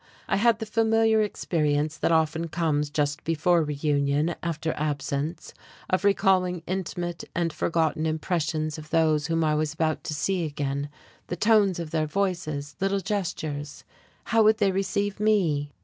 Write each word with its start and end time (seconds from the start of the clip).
I 0.27 0.37
had 0.37 0.57
the 0.57 0.65
familiar 0.65 1.21
experience 1.21 1.95
that 1.97 2.11
often 2.11 2.47
comes 2.47 2.89
just 2.89 3.23
before 3.23 3.61
reunion 3.63 4.33
after 4.41 4.73
absence 4.73 5.53
of 5.91 6.03
recalling 6.03 6.63
intimate 6.65 7.23
and 7.35 7.53
forgotten 7.53 8.07
impressions 8.07 8.79
of 8.79 8.89
those 8.89 9.27
whom 9.27 9.43
I 9.43 9.53
was 9.53 9.75
about 9.75 10.03
to 10.05 10.15
see 10.15 10.43
again 10.43 10.89
the 11.27 11.35
tones 11.35 11.77
of 11.77 11.91
their 11.91 12.07
voices, 12.07 12.75
little 12.79 12.99
gestures.... 13.01 13.83
How 14.23 14.41
would 14.41 14.57
they 14.57 14.71
receive 14.71 15.19
me? 15.19 15.71